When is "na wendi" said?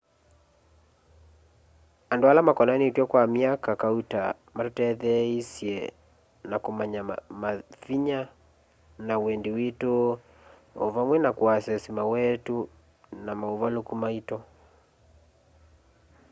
9.07-9.49